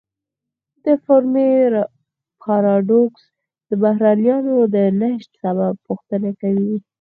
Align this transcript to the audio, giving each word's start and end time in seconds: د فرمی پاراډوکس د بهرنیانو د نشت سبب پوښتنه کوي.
د 0.83 0.85
فرمی 1.03 1.49
پاراډوکس 2.41 3.23
د 3.69 3.71
بهرنیانو 3.83 4.55
د 4.75 4.77
نشت 5.01 5.29
سبب 5.43 5.73
پوښتنه 5.87 6.29
کوي. 6.41 6.75